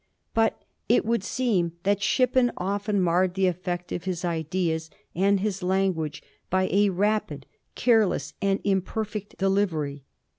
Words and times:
But 0.33 0.59
it 0.89 1.05
would 1.05 1.23
seem 1.23 1.73
that 1.83 2.01
Shippen 2.01 2.51
often 2.57 2.99
marred 2.99 3.35
the 3.35 3.43
efi^ect 3.45 3.95
of 3.95 4.05
his 4.05 4.25
ideas 4.25 4.89
and 5.13 5.39
his 5.41 5.61
language 5.61 6.23
by 6.49 6.67
a 6.71 6.89
rapid, 6.89 7.45
careless, 7.75 8.33
and 8.41 8.59
imperfect 8.63 9.37
delivery. 9.37 10.03